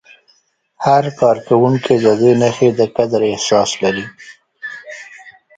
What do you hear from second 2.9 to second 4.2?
قدر احساس لري.